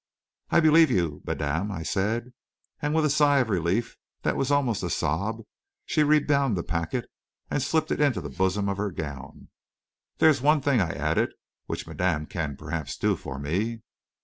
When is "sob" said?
4.89-5.43